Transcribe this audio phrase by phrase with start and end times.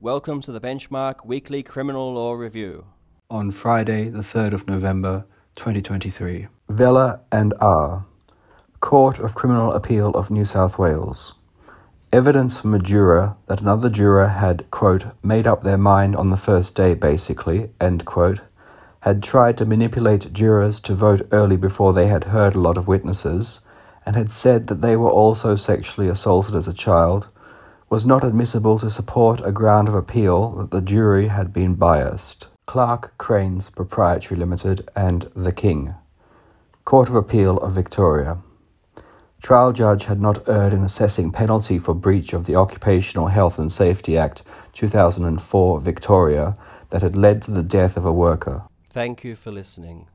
[0.00, 2.86] Welcome to the Benchmark Weekly Criminal Law Review.
[3.28, 5.24] On Friday, the 3rd of November,
[5.56, 6.46] 2023.
[6.68, 8.06] Vella and R.
[8.78, 11.34] Court of Criminal Appeal of New South Wales.
[12.12, 16.36] Evidence from a juror that another juror had, quote, made up their mind on the
[16.36, 18.42] first day, basically, end quote,
[19.00, 22.86] had tried to manipulate jurors to vote early before they had heard a lot of
[22.86, 23.62] witnesses,
[24.06, 27.26] and had said that they were also sexually assaulted as a child,
[27.90, 32.46] was not admissible to support a ground of appeal that the jury had been biased.
[32.66, 35.94] Clark Cranes Proprietary Limited and The King.
[36.84, 38.38] Court of Appeal of Victoria.
[39.42, 43.72] Trial judge had not erred in assessing penalty for breach of the Occupational Health and
[43.72, 46.56] Safety Act 2004 Victoria
[46.90, 48.64] that had led to the death of a worker.
[48.90, 50.08] Thank you for listening.